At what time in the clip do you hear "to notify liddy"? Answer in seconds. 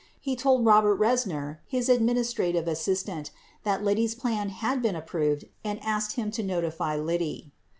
6.31-7.51